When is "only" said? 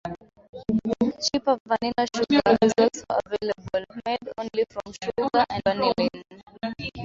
4.35-4.65